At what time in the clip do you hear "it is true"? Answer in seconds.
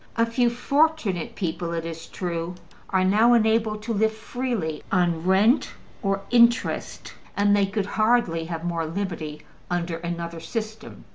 1.73-2.55